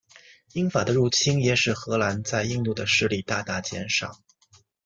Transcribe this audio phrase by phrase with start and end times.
[0.53, 4.17] 英法的入侵也使荷兰在印度的势力大大减少。